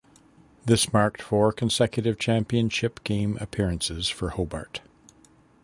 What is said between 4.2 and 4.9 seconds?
Hobart.